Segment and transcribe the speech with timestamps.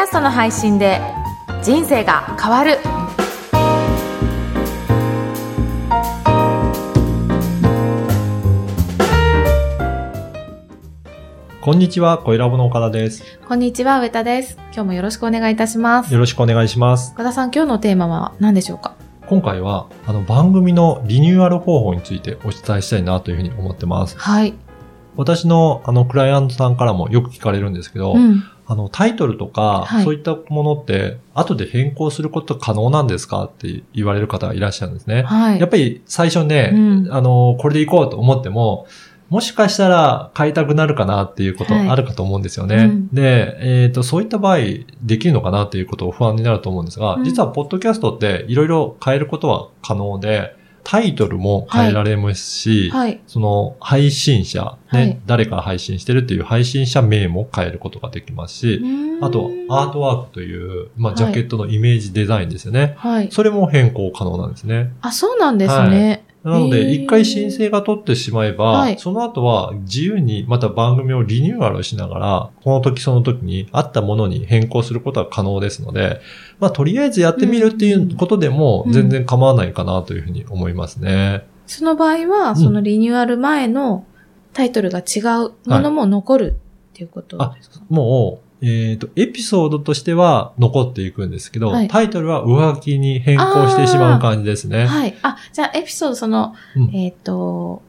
[0.00, 0.98] ャストの配信で
[1.62, 2.78] 人生が変わる
[11.60, 13.38] こんにちは、小ラボの岡田です。
[13.46, 17.12] こんにちは上田です今日もよろしくお願いいたしますよろしくお願いします。
[17.12, 18.94] 岡田さん今日のテーマは何でしょうか？
[19.28, 24.18] 今回は、あの、番組のリニューアル方法についてお伝えしたいなというふうに思ってます。
[24.18, 24.54] はい
[25.16, 30.04] 私の、あの、クライアントさんからもよく聞かれるんですけど、うんあの、タイトルとか、はい。
[30.04, 33.46] そういったものって、後で変更すること可能なんですか？
[33.46, 35.22] って言われる方がいらっしゃるんですね。
[35.24, 35.60] はい。
[35.60, 37.08] やっぱり最初ね、うん。
[37.10, 38.86] あの、これでいこうと思っても、
[39.28, 41.88] もしかしたら変えたくなるかなっていうことはい。
[41.88, 42.76] あるかと思うんですよね。
[42.76, 43.08] うん。
[43.08, 44.58] で、えっ、と、そういった場合、
[45.02, 47.24] できるのかなっていうことを不安になると思うんですが、うん。
[47.24, 53.20] 実はポッドキャストっていろいろ変えることは可能で、タイトルも変えられますし、はい。
[53.26, 55.18] その配信者、ねはい。
[55.26, 58.82] 誰から配信してるっていう配信者名も変えることができますし、
[59.20, 61.18] あと、アートワークという、まあ、はい。
[61.18, 62.94] ジャケットのイメージデザインですよね。
[62.96, 63.28] はい。
[63.30, 64.92] それも変更可能なんですね。
[65.00, 68.98] あそうなんですね、なので、一回申請が取ってしまえば、はい。
[68.98, 76.20] その後は自由にまた番組をリニューアルしながら、この時その時にあったものに変更することは可能ですので、
[76.58, 78.92] まあ、とりあえずやってみるっていうことでもうん。
[78.92, 81.46] 全然構わないかなというふうに思いますね。
[81.66, 82.56] その場合は、ん。
[82.56, 84.06] そのリニューアル前の
[84.52, 86.56] タイトルが違うものも残る
[86.92, 94.86] っていうことですか、もう、えっ、と、エピソードとしては残っていくんですけど、はいタイトルは上書きに変更してしまう感じですね。
[94.86, 95.16] はい。
[95.22, 97.82] あ、じゃあエピソードその、うんえっ、と、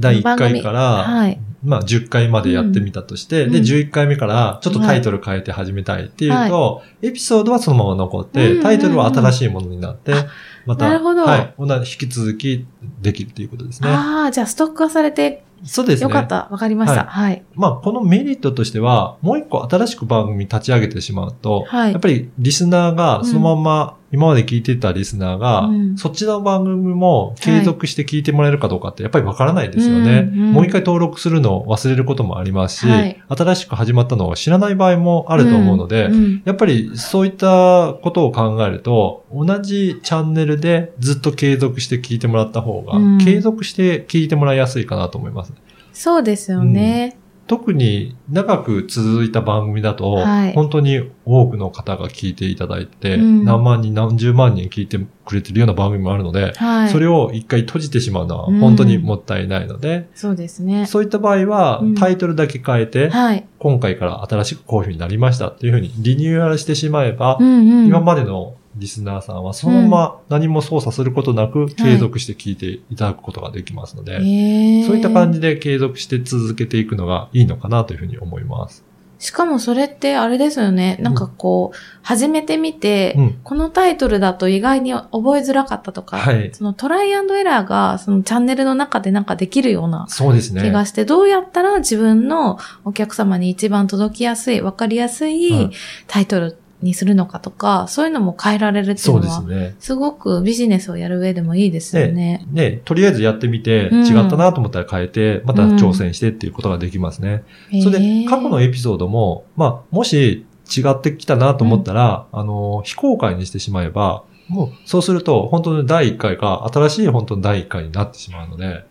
[0.00, 1.40] 第1番組回から、はい。
[1.64, 10.26] まあ、10回までやってみたとして、うんで、11回目からちょっとタイトル変えて始めたいっていうと、エピソードはそのまま残って、うんタイトルは新しいものになってあ、
[10.66, 12.66] また、なるほどはい、引き続き
[13.02, 13.88] できるっていうことですね。
[13.90, 16.04] ああ、じゃあストック化されてそうですね。
[16.04, 16.48] よかった。
[16.50, 17.04] わかりました。
[17.04, 17.42] はい。
[17.54, 30.30] まあ、このメリットとしては、もう一個新しく番組立ち上げてしまうと、はいやっぱりリスナーがそのまんま、今まで聞いてたリスナーが、うんそっちの番組も継続して聞いてもらえるかどうかってやっぱりわからないですよね。
[30.32, 45.52] うんうんもう一回登録するのを忘れることもありますし、はい新しく始まったのを知らない場合もあると思うので、んんやっぱりそういったことを考えると、同じチャンネルでずっと継続して聞いてもらった方が、うん継続して聞いてもらいやすいかなと思います。
[45.92, 47.17] そうですよね。
[47.48, 56.90] 特に長く続いた番組だと、はい本当に多くの方が聞いていただいて、うん何万人何十万人聞いてくれてるような番組もあるので、はい。
[56.90, 60.86] それを一回閉じてしまうのはうん本当にもったいないので、そうですね。
[60.86, 63.46] そういった場合はうんタイトルだけ変えて、はい。
[63.58, 67.86] 今回から新しくこういう風になりましたっていう風にリニューアルしてしまえば、うんうん。
[67.86, 78.88] 今までのリスナーさんはそのまま何も操作することなく継続して聞いていただくことができますので、へーそういった感じで継続して続けていくのがいいのかなというふうに思います。
[79.18, 80.96] しかもそれってあれですよね。
[81.00, 83.40] なんかこう、始めてみて、うん。
[83.42, 90.06] このタイトルだと意外に覚えづらかったとか、はいそのトライアンドエラーがそのチャンネルの中でなんかできるような。
[90.08, 95.72] 気がして、どうやったら自分のお客様に一番届きやすい、わかりやすういん
[96.06, 99.76] タイトルにするのかとか、そういうのも変えられるっていうそうのは、ですね。
[99.80, 102.46] すごくビジネスをやる上でもいいですよね。
[102.52, 107.42] ね、とりあえずやってみて、うん違ったなと思ったら変えて、また挑戦してっていうことができますね。
[107.82, 118.84] それで、過去の絵エピソードも、まあ、もし違ってきたなと思ったら、あの、非公開にしてしまえば、もう、そうすると、本当に第1回が新しい本当の第1回になってしまうので、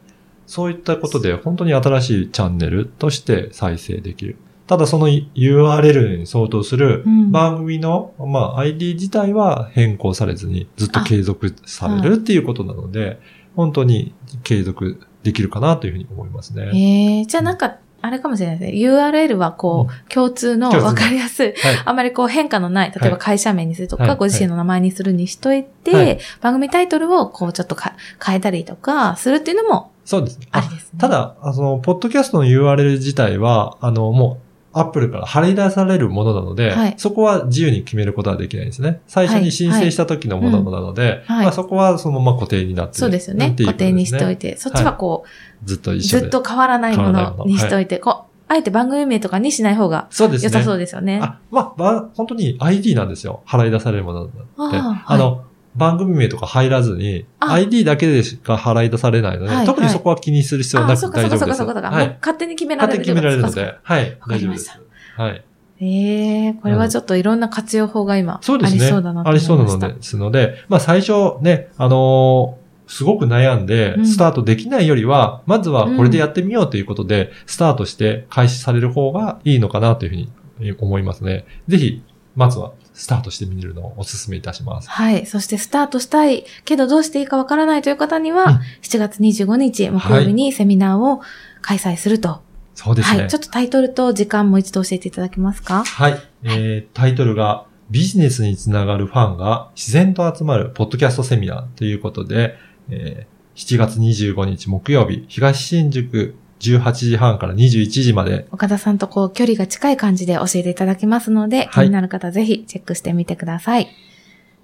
[0.45, 4.37] そういったことで、本当に新しいチャンネルとして再生できる。
[4.67, 13.19] ただその URL に相当するうん番組の、まあ、ID 自体は変更されずにずっと継続されるっていうことなので、
[13.55, 14.13] 本当に
[14.44, 16.67] 継続できるかなというふうに思いますね。
[16.67, 18.78] えー、じゃあなんか、あれかもしれないですね。
[18.78, 21.55] URL はこう、共通の共通のわかりやすい、はい。
[21.84, 30.47] あまりこう変化のない、例えば会社名にするとか、はいご自身の名前にするにしといて、はい番組タイトルをこうちょっとか変えたりとかするっていうのもそうですね。
[30.51, 30.99] ありですね。
[30.99, 34.47] た、だ、あの、ポッドキャストの URL 自体は、あの、もう、
[34.79, 39.02] アップルから貼り出されるものなので、はいそこは自由に決めることはできないんですね。
[39.08, 43.50] 最初に申請した時のものなので、はいまあ、そこはそのまま固定になってるそうですよね。
[43.50, 46.22] っていうこと固定にしておいて、そっちはこう、ずっと一緒で。
[46.22, 50.46] ずっと変わらないもののにしておいて、こう、あえて番組名とかにしない方がそうですね。
[50.46, 51.20] 良さそうですよね。
[51.22, 53.44] あ、まあ、ば本当に ID なんですよ。
[53.46, 54.78] 払い出されるものなので。
[54.78, 55.44] あーあの、
[55.78, 61.29] 番組名とか入らずに、あ ID だけでしか払い出されないので、はい特にそこは気にする必要なく大丈夫です。
[61.40, 64.18] かそそそ勝手に決めら勝れる手に決められるので、はい。
[64.20, 64.74] わかりまし大丈夫です
[65.16, 65.24] た。
[65.24, 65.44] はい。
[65.79, 68.82] ええこれはちょっといろんな活用法が今、そうですね。
[68.82, 69.58] ありそうだなとありそう。
[69.58, 80.16] なのですので、まあ最初ね、あのーすごく悩んでう、んスタートできないよりは、まずはこれでやってみようということで、スタートして開始される方がいいのかなというふう
[80.64, 81.46] に思いますね。
[81.68, 82.02] ぜひ、
[82.35, 84.90] まずはスタートしてみるのをお勧めいたします。
[84.90, 85.26] はい。
[85.28, 91.22] そしてスタートしたいけどどうしていいかわからないという方には、うん7月25日木曜日にセミナーを
[91.61, 92.41] 開催すると。
[92.73, 93.20] そうですね。
[93.22, 93.29] はい。
[93.29, 95.84] ちょっとタイトルと時間も一度教えていただけますか？
[95.84, 96.20] はい。
[96.44, 102.55] えー、タイトルが、ビジネスにつながるファンが自然と集まるポッドキャストセミナーということで、
[102.90, 113.87] えー、7月25日木曜日、東新宿18時半から21時まで、岡田さんとこう距離が近い感じで教えていただきますので、気はいになる方ぜひチェックしてみてください。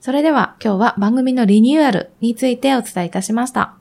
[0.01, 3.75] それでは今日は番組のリニューアルについてお伝えいたしました。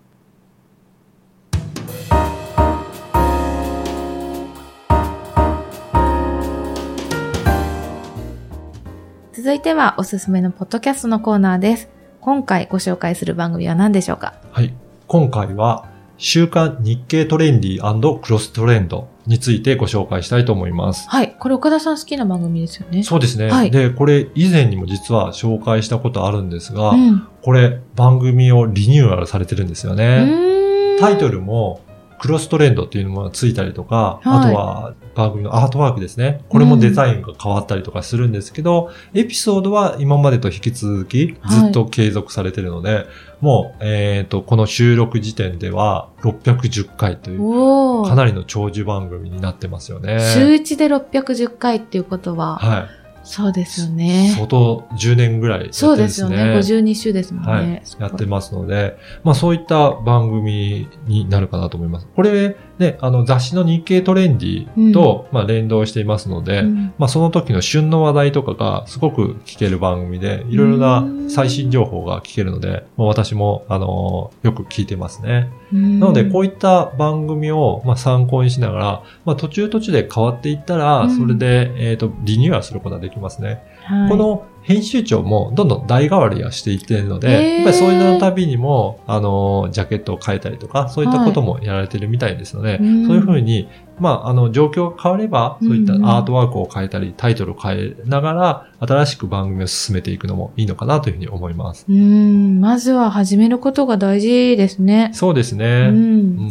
[9.32, 11.88] 続いてはおすすめのポッドキャストのコーナーです。
[12.20, 14.34] 今回ご紹介する番組は何でしょうか？
[14.52, 14.72] はい。
[15.08, 15.88] 今回は、
[16.22, 17.84] 週刊日経トレンディ
[18.14, 21.08] クロストレンドについてご紹介したいと思います。
[21.08, 21.34] はい。
[21.36, 23.02] これ岡田さん好きな番組ですよね。
[23.02, 23.50] そうですね。
[23.50, 27.26] はいで、これ以前にも実は紹介したことあるんですが、うん。
[27.42, 30.96] これ番組をリニューアルされてるんですようね。
[31.00, 31.80] タイトルも
[32.22, 36.44] クロストレンドっていうのもついたりとか、はいあとは番組のアートワークですね。
[36.48, 43.06] これもデザインが変わったりとかするんですけど、エピソードは今までと引き続きずっと継続されてるので、
[43.40, 50.20] もう、えっ、と、この収録時点では610回という、かなりの長寿番組になってますよね。
[50.20, 53.01] 週1で610回っていうことは、はい。
[53.24, 54.32] そうですよね。
[54.34, 56.30] 相当10年ぐらいやってるそうんですね。
[56.54, 56.84] ですよね。
[56.90, 57.50] 52週ですもんね。
[57.50, 57.82] はい。
[58.00, 62.08] やってますので、まあそういった番組になるかなと思います。
[62.14, 66.94] これね、あの雑誌の日経トレンディと、まあ連動していますので、うん。
[66.98, 75.48] まあその時の旬の話題とかがすごく聞ける番組で、いろいろな最新情報が聞けるので、まあ私も、あのよく聞いてますね。
[75.72, 81.16] なので、こういった番組を、まあ、参考にしながら、まあ、途中途中で変わっていったら、うん。
[81.16, 83.62] それで、えっ、と、リニューアルすることができますね。
[83.84, 93.69] はいこの編集長もどんどん代替わりはしていっているので、やっぱりそういうのたびにも、あの、ジャケットを変えたりとか、そういったこともやられてるみたいですので、うんそういうふうに、
[93.99, 101.84] まあ、あの、状況が変われば、そういったアートワークを変えたり、タイトルを変えながら、新しく番組を進めていくのもいいのかなというふうに思います。
[101.88, 102.61] うん。
[102.61, 105.11] まずは始めることが大事ですね。
[105.12, 105.58] そうですう。
[105.58, 105.88] ね。
[105.90, 105.96] うん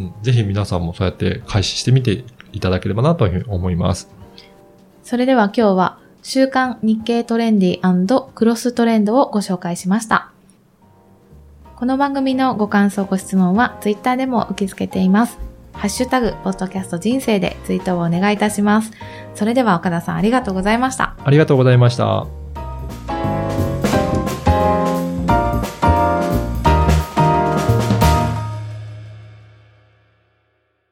[0.07, 0.13] ん。
[0.21, 4.09] ぜひ皆さんもそうやって開始してみていただければなというふうに思います。
[5.03, 10.31] それでは今日は、週刊日経トレンディクロストレンドをご紹介しました。
[11.75, 15.39] この番組のご感想、ご質問はツイッターでも受け付けています。
[15.73, 18.91] ハッシュタグ、ポッドキャスト人生でツイートをお願いいたします。
[19.33, 21.15] それでは岡田さんありがとうございました。
[21.23, 22.40] ありがとうございました。